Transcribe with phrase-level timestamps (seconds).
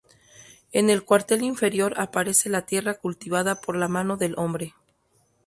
[0.71, 4.73] En el cuartel inferior, aparece la tierra cultivada por la mano del hombre.